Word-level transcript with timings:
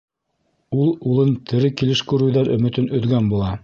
Ул 0.77 0.89
улын 1.11 1.37
тере 1.53 1.71
килеш 1.83 2.05
күреүҙән 2.11 2.53
өмөтөн 2.59 2.93
өҙгән 3.01 3.35
була. 3.37 3.57